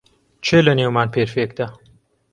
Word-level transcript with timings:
کێ 0.45 0.59
لەنێومان 0.67 1.07
پێرفێکتە؟ 1.13 1.67